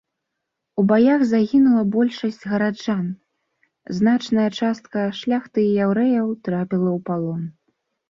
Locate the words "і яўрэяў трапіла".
5.69-6.89